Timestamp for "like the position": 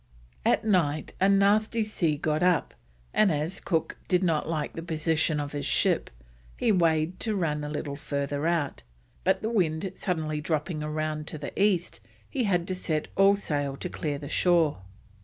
4.49-5.39